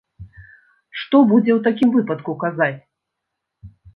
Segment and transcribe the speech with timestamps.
[1.01, 2.73] Што будзе ў такім выпадку казаць?